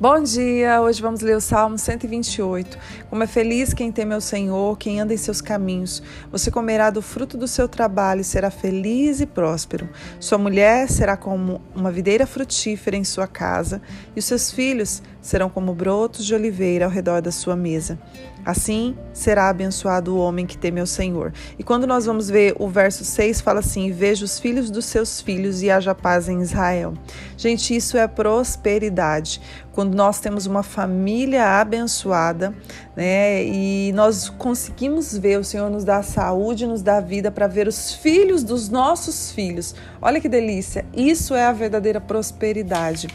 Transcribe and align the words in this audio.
Bom 0.00 0.22
dia! 0.22 0.80
Hoje 0.80 1.02
vamos 1.02 1.20
ler 1.20 1.36
o 1.36 1.42
Salmo 1.42 1.76
128. 1.76 2.78
Como 3.10 3.22
é 3.22 3.26
feliz 3.26 3.74
quem 3.74 3.92
teme 3.92 4.14
ao 4.14 4.20
Senhor, 4.22 4.78
quem 4.78 4.98
anda 4.98 5.12
em 5.12 5.16
seus 5.18 5.42
caminhos. 5.42 6.02
Você 6.32 6.50
comerá 6.50 6.88
do 6.88 7.02
fruto 7.02 7.36
do 7.36 7.46
seu 7.46 7.68
trabalho 7.68 8.22
e 8.22 8.24
será 8.24 8.50
feliz 8.50 9.20
e 9.20 9.26
próspero. 9.26 9.90
Sua 10.18 10.38
mulher 10.38 10.88
será 10.88 11.18
como 11.18 11.60
uma 11.76 11.90
videira 11.90 12.26
frutífera 12.26 12.96
em 12.96 13.04
sua 13.04 13.26
casa, 13.26 13.82
e 14.16 14.18
os 14.18 14.24
seus 14.24 14.50
filhos 14.50 15.02
serão 15.20 15.50
como 15.50 15.74
brotos 15.74 16.24
de 16.24 16.34
oliveira 16.34 16.86
ao 16.86 16.90
redor 16.90 17.20
da 17.20 17.30
sua 17.30 17.54
mesa. 17.54 17.98
Assim 18.42 18.96
será 19.12 19.50
abençoado 19.50 20.16
o 20.16 20.18
homem 20.18 20.46
que 20.46 20.56
teme 20.56 20.80
ao 20.80 20.86
Senhor. 20.86 21.30
E 21.58 21.62
quando 21.62 21.86
nós 21.86 22.06
vamos 22.06 22.30
ver 22.30 22.56
o 22.58 22.68
verso 22.68 23.04
6, 23.04 23.42
fala 23.42 23.60
assim: 23.60 23.92
Veja 23.92 24.24
os 24.24 24.38
filhos 24.38 24.70
dos 24.70 24.86
seus 24.86 25.20
filhos 25.20 25.62
e 25.62 25.70
haja 25.70 25.94
paz 25.94 26.26
em 26.26 26.40
Israel. 26.40 26.94
Gente, 27.40 27.74
isso 27.74 27.96
é 27.96 28.06
prosperidade. 28.06 29.40
Quando 29.72 29.94
nós 29.94 30.20
temos 30.20 30.44
uma 30.44 30.62
família 30.62 31.58
abençoada, 31.58 32.54
né, 32.94 33.42
e 33.42 33.92
nós 33.94 34.28
conseguimos 34.28 35.16
ver, 35.16 35.40
o 35.40 35.44
Senhor 35.44 35.70
nos 35.70 35.82
dá 35.82 36.02
saúde, 36.02 36.66
nos 36.66 36.82
dá 36.82 37.00
vida 37.00 37.30
para 37.30 37.46
ver 37.46 37.66
os 37.66 37.94
filhos 37.94 38.44
dos 38.44 38.68
nossos 38.68 39.32
filhos. 39.32 39.74
Olha 40.02 40.20
que 40.20 40.28
delícia! 40.28 40.84
Isso 40.94 41.34
é 41.34 41.46
a 41.46 41.52
verdadeira 41.52 41.98
prosperidade. 41.98 43.08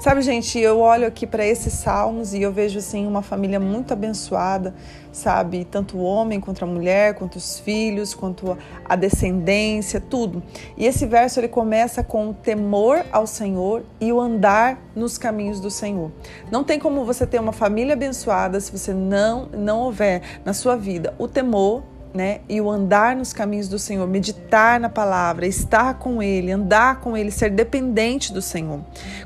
Sabe, 0.00 0.22
gente, 0.22 0.58
eu 0.58 0.80
olho 0.80 1.06
aqui 1.06 1.26
para 1.26 1.44
esses 1.44 1.74
salmos 1.74 2.32
e 2.32 2.40
eu 2.40 2.50
vejo 2.50 2.78
assim 2.78 3.06
uma 3.06 3.20
família 3.20 3.60
muito 3.60 3.92
abençoada, 3.92 4.74
sabe? 5.12 5.66
Tanto 5.66 5.98
o 5.98 6.02
homem 6.02 6.40
quanto 6.40 6.64
a 6.64 6.66
mulher, 6.66 7.16
quanto 7.16 7.36
os 7.36 7.60
filhos, 7.60 8.14
quanto 8.14 8.56
a 8.82 8.96
descendência, 8.96 10.00
tudo. 10.00 10.42
E 10.74 10.86
esse 10.86 11.04
verso 11.04 11.38
ele 11.38 11.48
começa 11.48 12.02
com 12.02 12.30
o 12.30 12.32
temor 12.32 13.04
ao 13.12 13.26
Senhor 13.26 13.82
e 14.00 14.10
o 14.10 14.18
andar 14.18 14.78
nos 14.96 15.18
caminhos 15.18 15.60
do 15.60 15.70
Senhor. 15.70 16.10
Não 16.50 16.64
tem 16.64 16.78
como 16.78 17.04
você 17.04 17.26
ter 17.26 17.38
uma 17.38 17.52
família 17.52 17.92
abençoada 17.92 18.58
se 18.58 18.72
você 18.72 18.94
não 18.94 19.50
não 19.52 19.80
houver 19.80 20.22
na 20.46 20.54
sua 20.54 20.76
vida 20.76 21.14
o 21.18 21.28
temor 21.28 21.82
né? 22.12 22.40
E 22.48 22.60
o 22.60 22.70
andar 22.70 23.14
nos 23.14 23.32
caminhos 23.32 23.68
do 23.68 23.78
Senhor, 23.78 24.06
meditar 24.06 24.80
na 24.80 24.88
palavra, 24.88 25.46
estar 25.46 25.94
com 25.94 26.22
Ele, 26.22 26.50
andar 26.50 27.00
com 27.00 27.16
Ele, 27.16 27.30
ser 27.30 27.50
dependente 27.50 28.32
do 28.32 28.42
Senhor. 28.42 28.80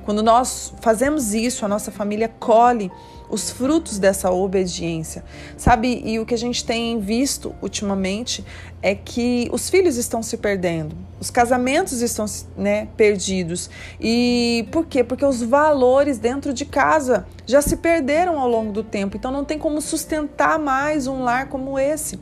Quando 0.04 0.22
nós 0.22 0.74
fazemos 0.80 1.34
isso, 1.34 1.64
a 1.64 1.68
nossa 1.68 1.90
família 1.90 2.28
colhe 2.28 2.90
os 3.34 3.50
frutos 3.50 3.98
dessa 3.98 4.30
obediência, 4.30 5.24
sabe? 5.56 6.02
E 6.04 6.18
o 6.18 6.26
que 6.26 6.34
a 6.34 6.38
gente 6.38 6.64
tem 6.64 7.00
visto 7.00 7.54
ultimamente 7.60 8.44
é 8.82 8.94
que 8.94 9.48
os 9.50 9.70
filhos 9.70 9.96
estão 9.96 10.22
se 10.22 10.36
perdendo, 10.36 10.94
os 11.18 11.30
casamentos 11.30 12.02
estão 12.02 12.26
né, 12.56 12.86
perdidos. 12.96 13.70
E 14.00 14.68
por 14.70 14.86
quê? 14.86 15.02
Porque 15.02 15.24
os 15.24 15.42
valores 15.42 16.18
dentro 16.18 16.52
de 16.52 16.64
casa 16.64 17.26
já 17.46 17.62
se 17.62 17.78
perderam 17.78 18.38
ao 18.38 18.48
longo 18.48 18.72
do 18.72 18.84
tempo, 18.84 19.16
então 19.16 19.32
não 19.32 19.44
tem 19.44 19.58
como 19.58 19.80
sustentar 19.80 20.58
mais 20.58 21.06
um 21.06 21.22
lar 21.22 21.48
como 21.48 21.78
esse. 21.78 22.20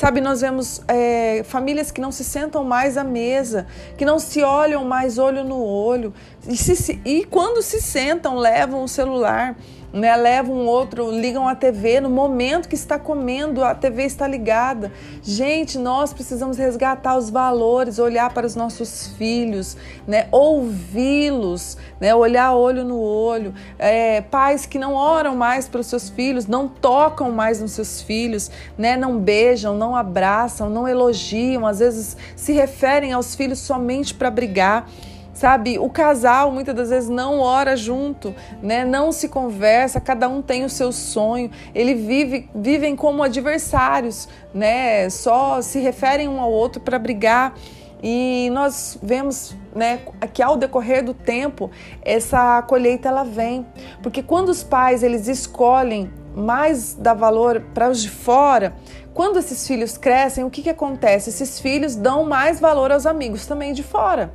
Sabe, 0.00 0.22
nós 0.22 0.40
vemos 0.40 0.80
é, 0.88 1.42
famílias 1.44 1.90
que 1.90 2.00
não 2.00 2.10
se 2.10 2.24
sentam 2.24 2.64
mais 2.64 2.96
à 2.96 3.04
mesa, 3.04 3.66
que 3.98 4.04
não 4.06 4.18
se 4.18 4.42
olham 4.42 4.82
mais 4.82 5.18
olho 5.18 5.44
no 5.44 5.62
olho, 5.62 6.14
e, 6.48 6.56
se, 6.56 6.98
e 7.04 7.22
quando 7.26 7.60
se 7.60 7.82
sentam, 7.82 8.38
levam 8.38 8.82
o 8.82 8.88
celular 8.88 9.54
né? 9.92 10.14
Levam 10.16 10.54
um 10.54 10.66
outro, 10.66 11.10
ligam 11.10 11.48
a 11.48 11.54
TV 11.54 12.00
no 12.00 12.08
momento 12.08 12.68
que 12.68 12.74
está 12.74 12.98
comendo, 12.98 13.64
a 13.64 13.74
TV 13.74 14.04
está 14.04 14.26
ligada. 14.26 14.92
Gente, 15.22 15.78
nós 15.78 16.12
precisamos 16.12 16.56
resgatar 16.56 17.16
os 17.16 17.28
valores, 17.30 17.98
olhar 17.98 18.32
para 18.32 18.46
os 18.46 18.54
nossos 18.54 19.08
filhos, 19.18 19.76
né? 20.06 20.28
Ouvi-los, 20.30 21.76
né? 22.00 22.14
Olhar 22.14 22.54
olho 22.54 22.84
no 22.84 23.00
olho. 23.00 23.52
É, 23.78 24.20
pais 24.20 24.66
que 24.66 24.78
não 24.78 24.94
oram 24.94 25.34
mais 25.36 25.68
para 25.68 25.80
os 25.80 25.86
seus 25.86 26.08
filhos, 26.08 26.46
não 26.46 26.68
tocam 26.68 27.30
mais 27.32 27.60
nos 27.60 27.72
seus 27.72 28.00
filhos, 28.02 28.50
né? 28.78 28.96
Não 28.96 29.18
beijam, 29.18 29.76
não 29.76 29.89
abraçam, 29.94 30.68
não 30.70 30.86
elogiam, 30.86 31.66
às 31.66 31.78
vezes 31.78 32.16
se 32.36 32.52
referem 32.52 33.12
aos 33.12 33.34
filhos 33.34 33.58
somente 33.58 34.14
para 34.14 34.30
brigar. 34.30 34.88
Sabe, 35.32 35.78
o 35.78 35.88
casal 35.88 36.52
muitas 36.52 36.74
das 36.74 36.90
vezes 36.90 37.08
não 37.08 37.38
ora 37.38 37.74
junto, 37.74 38.34
né? 38.60 38.84
Não 38.84 39.10
se 39.10 39.26
conversa, 39.26 39.98
cada 39.98 40.28
um 40.28 40.42
tem 40.42 40.64
o 40.64 40.68
seu 40.68 40.92
sonho. 40.92 41.50
Ele 41.74 41.94
vive 41.94 42.50
vivem 42.54 42.94
como 42.94 43.22
adversários, 43.22 44.28
né? 44.52 45.08
Só 45.08 45.62
se 45.62 45.78
referem 45.78 46.28
um 46.28 46.40
ao 46.40 46.52
outro 46.52 46.82
para 46.82 46.98
brigar. 46.98 47.54
E 48.02 48.48
nós 48.52 48.98
vemos, 49.02 49.54
né, 49.74 50.00
que 50.32 50.42
ao 50.42 50.56
decorrer 50.56 51.04
do 51.04 51.12
tempo, 51.12 51.70
essa 52.02 52.62
colheita 52.62 53.08
ela 53.08 53.24
vem, 53.24 53.66
porque 54.02 54.22
quando 54.22 54.48
os 54.48 54.62
pais 54.62 55.02
eles 55.02 55.28
escolhem 55.28 56.10
mais 56.34 56.94
dar 56.94 57.14
valor 57.14 57.62
para 57.74 57.90
os 57.90 58.00
de 58.00 58.08
fora, 58.08 58.74
quando 59.20 59.38
esses 59.38 59.68
filhos 59.68 59.98
crescem, 59.98 60.44
o 60.44 60.48
que, 60.48 60.62
que 60.62 60.70
acontece? 60.70 61.28
Esses 61.28 61.60
filhos 61.60 61.94
dão 61.94 62.24
mais 62.24 62.58
valor 62.58 62.90
aos 62.90 63.04
amigos 63.04 63.44
também 63.44 63.74
de 63.74 63.82
fora. 63.82 64.32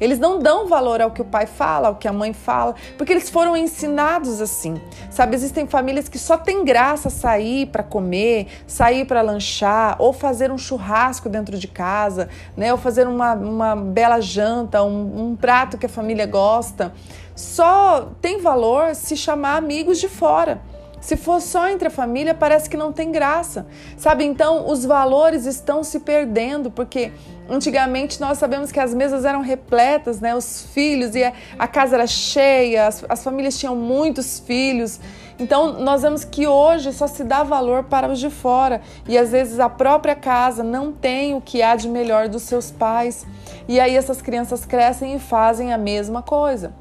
Eles 0.00 0.16
não 0.16 0.38
dão 0.38 0.68
valor 0.68 1.00
ao 1.00 1.10
que 1.10 1.20
o 1.20 1.24
pai 1.24 1.44
fala, 1.44 1.88
ao 1.88 1.96
que 1.96 2.06
a 2.06 2.12
mãe 2.12 2.32
fala, 2.32 2.76
porque 2.96 3.12
eles 3.12 3.28
foram 3.28 3.56
ensinados 3.56 4.40
assim. 4.40 4.80
Sabe, 5.10 5.34
existem 5.34 5.66
famílias 5.66 6.08
que 6.08 6.20
só 6.20 6.38
tem 6.38 6.64
graça 6.64 7.10
sair 7.10 7.66
para 7.66 7.82
comer, 7.82 8.46
sair 8.64 9.04
para 9.04 9.22
lanchar, 9.22 9.96
ou 9.98 10.12
fazer 10.12 10.52
um 10.52 10.56
churrasco 10.56 11.28
dentro 11.28 11.58
de 11.58 11.66
casa, 11.66 12.28
né? 12.56 12.70
Ou 12.70 12.78
fazer 12.78 13.08
uma, 13.08 13.34
uma 13.34 13.74
bela 13.74 14.20
janta, 14.20 14.84
um, 14.84 15.30
um 15.30 15.34
prato 15.34 15.76
que 15.76 15.86
a 15.86 15.88
família 15.88 16.26
gosta. 16.26 16.92
Só 17.34 18.12
tem 18.22 18.40
valor 18.40 18.94
se 18.94 19.16
chamar 19.16 19.56
amigos 19.56 19.98
de 19.98 20.08
fora. 20.08 20.62
Se 21.00 21.16
for 21.16 21.40
só 21.40 21.68
entre 21.68 21.88
a 21.88 21.90
família, 21.90 22.34
parece 22.34 22.68
que 22.68 22.76
não 22.76 22.92
tem 22.92 23.12
graça. 23.12 23.66
Sabe? 23.96 24.24
Então, 24.24 24.68
os 24.68 24.84
valores 24.84 25.46
estão 25.46 25.84
se 25.84 26.00
perdendo, 26.00 26.70
porque 26.70 27.12
antigamente 27.48 28.20
nós 28.20 28.38
sabemos 28.38 28.72
que 28.72 28.80
as 28.80 28.92
mesas 28.92 29.24
eram 29.24 29.40
repletas, 29.40 30.20
né? 30.20 30.34
Os 30.34 30.66
filhos, 30.74 31.14
e 31.14 31.22
a 31.58 31.68
casa 31.68 31.96
era 31.96 32.06
cheia, 32.06 32.86
as, 32.86 33.04
as 33.08 33.22
famílias 33.22 33.58
tinham 33.58 33.76
muitos 33.76 34.40
filhos. 34.40 35.00
Então, 35.38 35.80
nós 35.80 36.02
vemos 36.02 36.24
que 36.24 36.48
hoje 36.48 36.92
só 36.92 37.06
se 37.06 37.22
dá 37.22 37.44
valor 37.44 37.84
para 37.84 38.10
os 38.10 38.18
de 38.18 38.28
fora, 38.28 38.80
e 39.06 39.16
às 39.16 39.30
vezes 39.30 39.60
a 39.60 39.68
própria 39.68 40.16
casa 40.16 40.64
não 40.64 40.92
tem 40.92 41.34
o 41.34 41.40
que 41.40 41.62
há 41.62 41.76
de 41.76 41.88
melhor 41.88 42.28
dos 42.28 42.42
seus 42.42 42.72
pais. 42.72 43.24
E 43.68 43.78
aí 43.78 43.94
essas 43.94 44.20
crianças 44.20 44.64
crescem 44.64 45.14
e 45.14 45.18
fazem 45.18 45.72
a 45.72 45.78
mesma 45.78 46.22
coisa. 46.22 46.72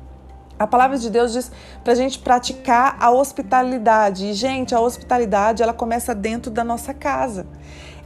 A 0.59 0.66
palavra 0.66 0.97
de 0.97 1.09
Deus 1.09 1.34
diz 1.34 1.51
para 1.84 1.94
a 1.94 1.95
gente 1.95 2.19
praticar 2.19 2.97
a 3.00 3.12
hospitalidade. 3.12 4.28
E, 4.28 4.34
gente, 4.34 4.73
a 4.73 4.79
hospitalidade 4.79 5.62
ela 5.62 5.73
começa 5.73 6.16
dentro 6.16 6.50
da 6.50 6.63
nossa 6.63 6.94
casa. 6.94 7.45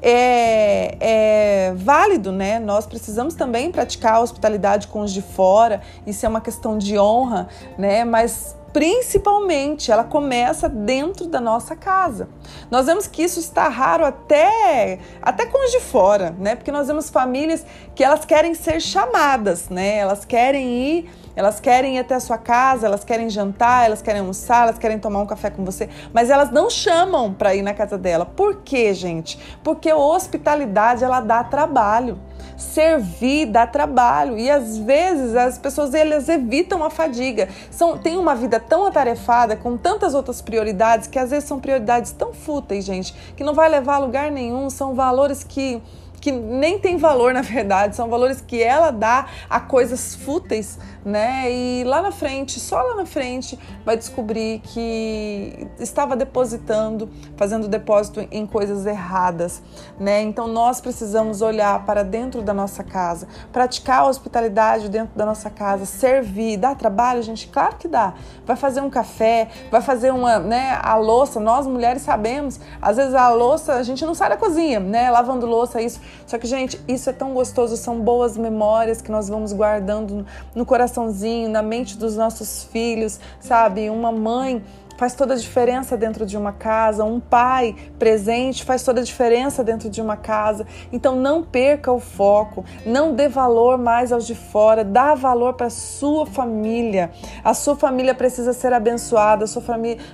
É, 0.02 0.98
é, 1.00 1.74
válido, 1.76 2.32
né? 2.32 2.60
Nós 2.60 2.88
precisamos 2.88 3.36
também 3.36 3.72
praticar 3.72 4.16
a 4.16 4.20
hospitalidade 4.20 4.88
com 4.88 5.02
os 5.02 5.14
de 5.14 5.22
fora, 5.22 5.82
isso 6.08 6.26
é 6.26 6.30
uma 6.30 6.42
questão 6.42 6.76
de 6.78 6.98
honra, 6.98 7.48
né? 7.78 8.04
Mas 8.04 8.56
principalmente 8.74 9.92
ela 9.92 10.04
começa 10.04 10.68
dentro 10.68 11.28
da 11.28 11.40
nossa 11.40 11.76
casa. 11.76 12.30
Nós 12.70 12.86
vemos 12.86 13.06
que 13.06 13.22
isso 13.22 13.40
está 13.40 13.68
raro 13.68 14.06
até 14.06 15.00
até 15.22 15.46
com 15.46 15.64
os 15.66 15.72
de 15.72 15.80
fora, 15.80 16.36
né? 16.40 16.56
Porque 16.56 16.72
nós 16.72 16.88
vemos 16.88 17.10
famílias 17.10 17.66
que 17.94 18.04
elas 18.04 18.26
querem 18.26 18.54
ser 18.54 18.80
chamadas, 18.82 19.70
né? 19.70 19.98
Elas 19.98 20.26
querem 20.26 20.68
ir, 20.68 21.10
elas 21.36 21.60
querem 21.60 21.98
ir 21.98 22.00
até 22.00 22.16
a 22.16 22.20
sua 22.20 22.38
casa, 22.38 22.86
elas 22.86 23.04
querem 23.04 23.30
jantar, 23.30 23.86
elas 23.86 24.02
querem 24.02 24.22
almoçar, 24.22 24.64
elas 24.64 24.78
querem 24.78 25.00
tomar 25.00 25.22
um 25.22 25.26
café 25.26 25.50
com 25.50 25.64
você, 25.64 25.90
mas 26.14 26.30
elas 26.30 26.52
não 26.52 26.70
chamam 26.70 27.34
para 27.34 27.56
ir 27.56 27.62
na 27.62 27.74
casa 27.74 27.98
dela. 27.98 28.26
Por 28.26 28.58
quê, 28.64 28.94
gente? 28.94 29.40
Porque 29.64 29.92
hospitalidade 29.92 31.04
ela 31.04 31.20
dá 31.20 31.44
trabalho. 31.44 32.20
Servir 32.58 33.48
dá 33.48 33.66
trabalho 33.66 34.38
e 34.38 34.50
às 34.50 34.78
vezes 34.78 35.36
as 35.36 35.58
pessoas 35.58 35.94
elas 35.94 36.30
evitam 36.30 36.84
a 36.84 36.90
fadiga. 36.90 37.50
São, 37.72 37.98
tem 37.98 38.18
uma 38.18 38.36
vida 38.36 38.60
tão 38.60 38.86
atarefada 38.86 39.56
com 39.56 39.78
tantas 39.78 40.14
outras 40.14 40.42
prioridades 40.42 41.08
que 41.08 41.18
às 41.18 41.32
vezes 41.32 41.48
são 41.48 41.60
prioridades 41.60 42.12
tão 42.12 42.34
fúteis, 42.34 42.86
gente, 42.86 43.14
que 43.36 43.44
não 43.44 43.54
vai 43.54 43.68
levar 43.70 43.96
a 43.96 44.00
lugar 44.00 44.32
nenhum. 44.32 44.70
São 44.70 44.94
valores 44.94 45.44
que 45.44 45.82
que 46.22 46.32
nem 46.32 46.80
tem 46.80 46.98
valor 46.98 47.34
na 47.42 47.42
verdade, 47.42 47.96
são 47.96 48.08
valores 48.10 48.40
que 48.40 48.62
ela 48.62 48.92
dá 48.92 49.26
a 49.50 49.60
coisas 49.60 50.16
fúteis, 50.16 50.78
né? 51.04 51.52
E 51.52 51.84
lá 51.84 52.02
na 52.02 52.12
frente, 52.12 52.60
só 52.60 52.82
lá 52.82 52.96
na 52.96 53.06
frente, 53.06 53.58
vai 53.84 53.98
descobrir 53.98 54.60
que 54.60 55.68
estava 55.80 56.16
depositando, 56.16 57.10
fazendo 57.36 57.68
depósito 57.68 58.26
em 58.32 58.46
coisas 58.46 58.86
erradas, 58.86 59.62
né? 60.00 60.22
Então 60.22 60.48
nós 60.48 60.80
precisamos 60.80 61.42
olhar 61.42 61.86
para 61.86 62.04
dentro 62.04 62.42
da 62.42 62.54
nossa 62.54 62.84
casa, 62.84 63.28
praticar 63.52 64.02
a 64.02 64.08
hospitalidade 64.08 64.90
dentro 64.90 65.18
da 65.18 65.26
nossa 65.26 65.50
casa, 65.50 65.86
servir, 65.86 66.58
dá 66.58 66.76
trabalho, 66.76 67.24
gente? 67.24 67.48
Claro 67.48 67.78
que 67.78 67.88
dá. 67.88 68.14
Vai 68.46 68.56
fazer 68.56 68.82
um 68.82 68.90
café, 68.90 69.50
vai 69.72 69.82
fazer 69.82 70.12
uma, 70.12 70.40
né, 70.40 70.80
a 70.82 70.96
louça, 70.96 71.40
nós 71.40 71.66
mulheres 71.66 72.04
sabemos, 72.04 72.60
às 72.82 72.98
vezes 72.98 73.16
a 73.16 73.30
louça, 73.30 73.74
a 73.74 73.84
gente 73.84 74.06
não 74.06 74.14
sai 74.14 74.30
da 74.30 74.38
cozinha, 74.38 74.80
né, 74.80 75.10
lavando 75.10 75.46
louça 75.46 75.82
isso, 75.82 76.00
Só 76.26 76.38
que, 76.38 76.48
gente, 76.48 76.80
isso 76.88 77.10
é 77.10 77.14
tão 77.14 77.34
gostoso, 77.34 77.76
são 77.78 78.00
boas 78.00 78.38
memórias 78.38 79.02
que 79.02 79.12
nós 79.12 79.28
vamos 79.30 79.54
guardando 79.54 80.26
no 80.56 80.66
coraçãozinho, 80.66 81.50
na 81.50 81.62
mente 81.62 81.98
dos 81.98 82.16
nossos 82.16 82.64
filhos, 82.66 83.20
sabe? 83.40 83.90
Uma 83.90 84.12
mãe 84.12 84.64
faz 85.02 85.16
toda 85.16 85.34
a 85.34 85.36
diferença 85.38 85.98
dentro 85.98 86.28
de 86.28 86.38
uma 86.38 86.52
casa, 86.52 87.04
um 87.04 87.20
pai 87.20 87.76
presente 87.98 88.64
faz 88.64 88.84
toda 88.84 89.02
a 89.02 89.04
diferença 89.04 89.64
dentro 89.64 89.90
de 89.90 90.00
uma 90.00 90.16
casa. 90.16 90.68
Então 90.94 91.16
não 91.16 91.42
perca 91.42 91.92
o 91.92 92.00
foco, 92.00 92.64
não 92.86 93.16
dê 93.16 93.28
valor 93.28 93.80
mais 93.80 94.12
aos 94.12 94.28
de 94.28 94.36
fora, 94.36 94.84
dá 94.84 95.16
valor 95.16 95.56
para 95.56 95.72
sua 95.72 96.28
família. 96.28 97.10
A 97.44 97.56
sua 97.56 97.76
família 97.76 98.14
precisa 98.14 98.54
ser 98.54 98.74
abençoada, 98.74 99.46
a 99.46 99.48
sua 99.48 99.64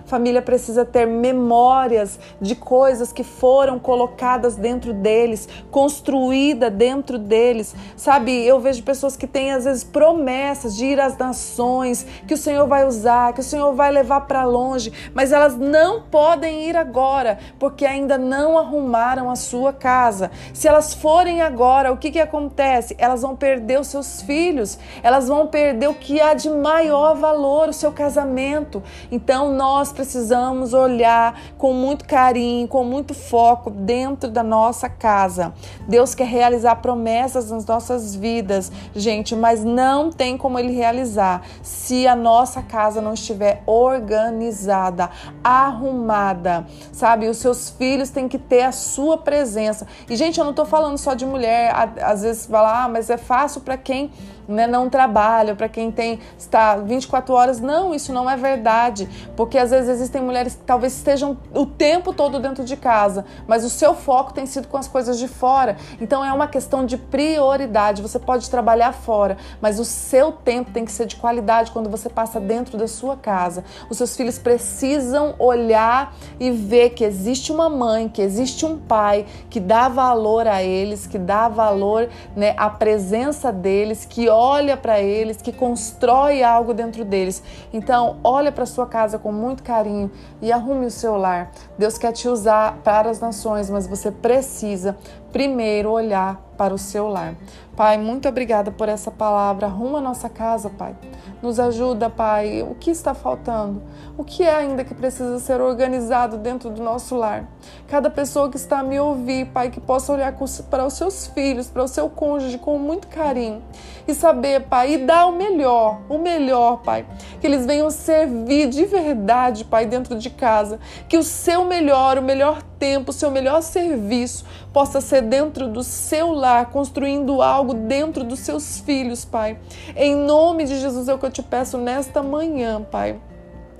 família 0.05 0.41
precisa 0.41 0.85
ter 0.85 1.05
memórias 1.05 2.17
de 2.39 2.55
coisas 2.55 3.11
que 3.11 3.25
foram 3.25 3.77
colocadas 3.77 4.55
dentro 4.55 4.93
deles, 4.93 5.49
construída 5.69 6.69
dentro 6.69 7.19
deles. 7.19 7.75
Sabe, 7.97 8.31
eu 8.45 8.57
vejo 8.61 8.81
pessoas 8.83 9.17
que 9.17 9.27
têm 9.27 9.51
às 9.51 9.65
vezes 9.65 9.83
promessas 9.83 10.77
de 10.77 10.85
ir 10.85 10.97
às 11.01 11.17
nações, 11.17 12.07
que 12.25 12.35
o 12.35 12.37
Senhor 12.37 12.65
vai 12.67 12.87
usar, 12.87 13.33
que 13.33 13.41
o 13.41 13.43
Senhor 13.43 13.73
vai 13.73 13.91
levar 13.91 14.21
para 14.21 14.45
longe 14.45 14.76
longe, 14.77 14.93
mas 15.13 15.31
elas 15.31 15.57
não 15.57 16.01
podem 16.01 16.69
ir 16.69 16.77
agora, 16.77 17.39
porque 17.59 17.85
ainda 17.85 18.17
não 18.17 18.57
arrumaram 18.57 19.29
a 19.29 19.35
sua 19.35 19.73
casa. 19.73 20.31
Se 20.53 20.67
elas 20.67 20.93
forem 20.93 21.41
agora, 21.41 21.91
o 21.91 21.97
que, 21.97 22.11
que 22.11 22.19
acontece? 22.19 22.95
Elas 22.99 23.23
vão 23.23 23.35
perder 23.35 23.79
os 23.79 23.87
seus 23.87 24.21
filhos, 24.21 24.77
elas 25.01 25.27
vão 25.27 25.47
perder 25.47 25.89
o 25.89 25.93
que 25.93 26.21
há 26.21 26.33
de 26.33 26.49
maior 26.49 27.15
valor, 27.15 27.69
o 27.69 27.73
seu 27.73 27.91
casamento. 27.91 28.81
Então 29.11 29.51
nós 29.51 29.91
precisamos 29.91 30.73
olhar 30.73 31.39
com 31.57 31.73
muito 31.73 32.05
carinho, 32.05 32.67
com 32.67 32.83
muito 32.83 33.13
foco 33.13 33.71
dentro 33.71 34.29
da 34.29 34.43
nossa 34.43 34.87
casa. 34.87 35.53
Deus 35.87 36.13
quer 36.13 36.27
realizar 36.27 36.75
promessas 36.77 37.49
nas 37.49 37.65
nossas 37.65 38.15
vidas, 38.15 38.71
gente, 38.95 39.35
mas 39.35 39.63
não 39.63 40.11
tem 40.11 40.37
como 40.37 40.59
ele 40.59 40.71
realizar 40.71 41.41
se 41.63 42.07
a 42.07 42.15
nossa 42.15 42.61
casa 42.61 43.01
não 43.01 43.13
estiver 43.13 43.63
organizada 43.65 44.56
organizada, 44.57 45.09
arrumada, 45.43 46.65
sabe? 46.91 47.27
Os 47.27 47.37
seus 47.37 47.69
filhos 47.69 48.09
têm 48.09 48.27
que 48.27 48.39
ter 48.39 48.63
a 48.63 48.71
sua 48.71 49.17
presença. 49.17 49.85
E, 50.09 50.15
gente, 50.15 50.39
eu 50.39 50.45
não 50.45 50.53
tô 50.53 50.65
falando 50.65 50.97
só 50.97 51.13
de 51.13 51.25
mulher, 51.25 51.73
às 52.01 52.23
vezes 52.23 52.45
fala, 52.45 52.85
ah, 52.85 52.89
mas 52.89 53.09
é 53.09 53.17
fácil 53.17 53.61
para 53.61 53.77
quem 53.77 54.11
né, 54.47 54.67
não 54.67 54.89
trabalha, 54.89 55.55
para 55.55 55.67
quem 55.67 55.91
tem 55.91 56.19
está 56.37 56.77
24 56.77 57.33
horas. 57.33 57.59
Não, 57.59 57.93
isso 57.93 58.13
não 58.13 58.29
é 58.29 58.35
verdade, 58.35 59.07
porque 59.35 59.57
às 59.57 59.71
vezes 59.71 59.89
existem 59.89 60.21
mulheres 60.21 60.55
que 60.55 60.63
talvez 60.63 60.95
estejam 60.95 61.37
o 61.53 61.65
tempo 61.65 62.13
todo 62.13 62.39
dentro 62.39 62.63
de 62.63 62.75
casa, 62.77 63.25
mas 63.47 63.63
o 63.63 63.69
seu 63.69 63.93
foco 63.93 64.33
tem 64.33 64.45
sido 64.45 64.67
com 64.67 64.77
as 64.77 64.87
coisas 64.87 65.17
de 65.17 65.27
fora. 65.27 65.77
Então 65.99 66.23
é 66.23 66.31
uma 66.31 66.47
questão 66.47 66.85
de 66.85 66.97
prioridade. 66.97 68.01
Você 68.01 68.19
pode 68.19 68.49
trabalhar 68.49 68.93
fora, 68.93 69.37
mas 69.61 69.79
o 69.79 69.85
seu 69.85 70.31
tempo 70.31 70.71
tem 70.71 70.85
que 70.85 70.91
ser 70.91 71.05
de 71.05 71.15
qualidade 71.15 71.71
quando 71.71 71.89
você 71.89 72.09
passa 72.09 72.39
dentro 72.39 72.77
da 72.77 72.87
sua 72.87 73.15
casa. 73.15 73.63
Os 73.89 73.97
seus 73.97 74.15
filhos 74.15 74.37
precisam 74.37 75.35
olhar 75.39 76.15
e 76.39 76.51
ver 76.51 76.91
que 76.91 77.03
existe 77.03 77.51
uma 77.51 77.69
mãe, 77.69 78.07
que 78.07 78.21
existe 78.21 78.65
um 78.65 78.77
pai 78.77 79.25
que 79.49 79.59
dá 79.59 79.89
valor 79.89 80.47
a 80.47 80.63
eles, 80.63 81.07
que 81.07 81.17
dá 81.17 81.47
valor, 81.47 82.09
né, 82.35 82.53
à 82.57 82.69
presença 82.69 83.51
deles, 83.51 84.05
que 84.05 84.29
olha 84.37 84.77
para 84.77 84.99
eles, 84.99 85.41
que 85.41 85.51
constrói 85.51 86.43
algo 86.43 86.73
dentro 86.73 87.03
deles. 87.03 87.41
Então, 87.73 88.17
olha 88.23 88.51
para 88.51 88.65
sua 88.65 88.85
casa 88.85 89.17
com 89.17 89.31
muito 89.31 89.63
carinho 89.63 90.11
e 90.41 90.51
arrume 90.51 90.85
o 90.85 90.91
seu 90.91 91.17
lar. 91.17 91.51
Deus 91.77 91.97
quer 91.97 92.11
te 92.11 92.27
usar 92.27 92.77
para 92.83 93.09
as 93.09 93.19
nações, 93.19 93.69
mas 93.69 93.87
você 93.87 94.11
precisa 94.11 94.95
primeiro 95.31 95.89
olhar 95.89 96.46
para 96.57 96.73
o 96.73 96.77
seu 96.77 97.07
lar. 97.07 97.35
Pai, 97.75 97.95
muito 97.95 98.27
obrigada 98.27 98.71
por 98.71 98.89
essa 98.89 99.11
palavra. 99.11 99.67
Arruma 99.67 100.01
nossa 100.01 100.27
casa, 100.27 100.67
Pai. 100.67 100.95
Nos 101.43 101.59
ajuda, 101.59 102.09
Pai. 102.09 102.63
O 102.63 102.73
que 102.73 102.89
está 102.89 103.13
faltando? 103.13 103.83
O 104.17 104.23
que 104.23 104.41
é 104.41 104.55
ainda 104.55 104.83
que 104.83 104.95
precisa 104.95 105.37
ser 105.37 105.61
organizado 105.61 106.39
dentro 106.39 106.71
do 106.71 106.81
nosso 106.81 107.15
lar? 107.15 107.47
Cada 107.87 108.09
pessoa 108.09 108.49
que 108.49 108.57
está 108.57 108.79
a 108.79 108.83
me 108.83 108.99
ouvir, 108.99 109.45
Pai, 109.49 109.69
que 109.69 109.79
possa 109.79 110.11
olhar 110.11 110.35
para 110.71 110.85
os 110.87 110.93
seus 110.93 111.27
filhos, 111.27 111.67
para 111.69 111.83
o 111.83 111.87
seu 111.87 112.09
cônjuge 112.09 112.57
com 112.57 112.79
muito 112.79 113.07
carinho 113.07 113.61
e 114.07 114.13
saber, 114.15 114.63
Pai, 114.63 114.93
e 114.93 114.97
dar 114.97 115.27
o 115.27 115.33
melhor, 115.33 115.99
o 116.09 116.17
melhor, 116.17 116.81
Pai. 116.81 117.05
Que 117.39 117.45
eles 117.45 117.63
venham 117.65 117.91
servir 117.91 118.69
de 118.69 118.85
verdade, 118.85 119.63
Pai, 119.63 119.85
dentro 119.85 120.17
de 120.17 120.31
casa. 120.31 120.79
Que 121.07 121.17
o 121.17 121.23
seu 121.23 121.63
melhor, 121.63 122.17
o 122.17 122.23
melhor 122.23 122.63
tempo, 122.79 123.13
seu 123.13 123.29
melhor 123.29 123.61
serviço 123.61 124.45
possa 124.71 125.01
ser 125.01 125.21
dentro 125.21 125.67
do 125.67 125.83
seu 125.83 126.31
lar, 126.31 126.67
construindo 126.71 127.41
algo 127.41 127.73
dentro 127.73 128.23
dos 128.23 128.39
seus 128.39 128.79
filhos, 128.79 129.25
Pai. 129.25 129.57
Em 129.95 130.15
nome 130.15 130.65
de 130.65 130.79
Jesus 130.79 131.07
é 131.07 131.13
o 131.13 131.19
que 131.19 131.25
eu 131.25 131.31
te 131.31 131.43
peço 131.43 131.77
nesta 131.77 132.23
manhã, 132.23 132.81
Pai. 132.81 133.19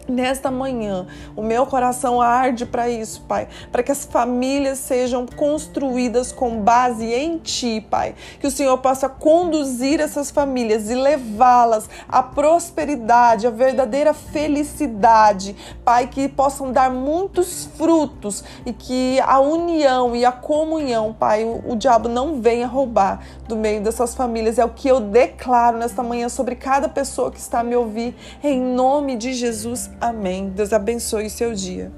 Nesta 0.08 0.50
manhã, 0.50 1.06
o 1.36 1.42
meu 1.42 1.66
coração 1.66 2.22
arde 2.22 2.66
para 2.66 2.88
isso, 2.90 3.22
Pai, 3.28 3.50
para 3.72 3.84
que 3.84 3.92
as 3.92 4.06
famílias 4.06 4.80
sejam 4.80 5.26
construídas 5.26 6.32
com 6.32 6.62
base 6.62 7.06
em 7.14 7.38
Ti, 7.38 7.86
Pai. 7.90 8.16
Que 8.40 8.48
o 8.48 8.52
Senhor 8.52 8.78
possa 8.78 9.10
conduzir 9.10 10.00
essas 10.00 10.32
famílias 10.32 10.90
e 10.90 10.96
levá-las 10.96 11.90
à 12.08 12.24
prosperidade, 12.24 13.48
à 13.48 13.50
verdadeira 13.50 14.14
felicidade, 14.14 15.54
Pai, 15.84 16.08
que 16.08 16.30
possam 16.30 16.72
dar 16.72 16.90
muitos 16.90 17.66
frutos 17.78 18.46
e 18.66 18.72
que 18.72 19.20
a 19.20 19.40
união 19.40 20.16
e 20.16 20.24
a 20.24 20.32
comunhão, 20.32 21.14
Pai, 21.14 21.44
o, 21.44 21.74
o 21.74 21.76
diabo 21.76 22.08
não 22.08 22.42
venha 22.42 22.66
roubar 22.66 23.20
do 23.46 23.58
meio 23.58 23.82
dessas 23.82 24.16
famílias. 24.16 24.58
É 24.58 24.64
o 24.64 24.70
que 24.70 24.88
eu 24.88 25.02
declaro 25.02 25.78
nesta 25.78 26.02
manhã 26.02 26.30
sobre 26.30 26.56
cada 26.56 26.88
pessoa 26.88 27.30
que 27.30 27.40
está 27.40 27.60
a 27.60 27.64
me 27.64 27.76
ouvir, 27.76 28.16
em 28.42 28.62
nome 28.62 29.18
de 29.18 29.34
Jesus. 29.34 29.90
Amém. 30.00 30.50
Deus 30.50 30.74
abençoe 30.74 31.26
o 31.26 31.30
seu 31.30 31.54
dia. 31.54 31.92